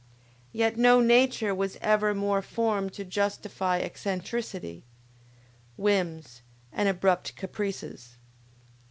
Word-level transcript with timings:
Yet 0.51 0.77
no 0.77 0.99
nature 0.99 1.53
was 1.53 1.77
ever 1.79 2.15
more 2.15 2.41
formed 2.41 2.91
to 2.93 3.05
justify 3.05 3.77
eccentricity, 3.81 4.83
whims, 5.77 6.41
and 6.73 6.89
abrupt 6.89 7.35
caprices. 7.35 8.17